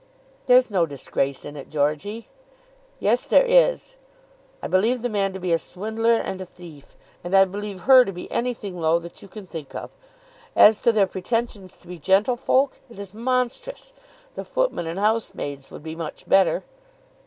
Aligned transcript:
"There's 0.47 0.71
no 0.71 0.87
disgrace 0.87 1.45
in 1.45 1.55
it, 1.55 1.69
Georgey." 1.69 2.27
"Yes, 2.99 3.27
there 3.27 3.45
is. 3.45 3.93
I 4.59 4.65
believe 4.67 5.03
the 5.03 5.09
man 5.09 5.31
to 5.33 5.39
be 5.39 5.53
a 5.53 5.59
swindler 5.59 6.13
and 6.15 6.41
a 6.41 6.45
thief; 6.47 6.97
and 7.23 7.35
I 7.35 7.45
believe 7.45 7.81
her 7.81 8.03
to 8.05 8.11
be 8.11 8.27
anything 8.31 8.79
low 8.81 8.97
that 8.97 9.21
you 9.21 9.27
can 9.27 9.45
think 9.45 9.75
of. 9.75 9.91
As 10.55 10.81
to 10.81 10.91
their 10.91 11.05
pretensions 11.05 11.77
to 11.77 11.87
be 11.87 11.99
gentlefolk, 11.99 12.79
it 12.89 12.97
is 12.97 13.13
monstrous. 13.13 13.93
The 14.33 14.43
footmen 14.43 14.87
and 14.87 14.97
housemaids 14.97 15.69
would 15.69 15.83
be 15.83 15.95
much 15.95 16.27
better." 16.27 16.63